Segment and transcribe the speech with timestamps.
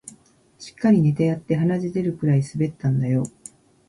[0.57, 3.21] しっかりネタやって鼻血出るくらい滑ったんだよ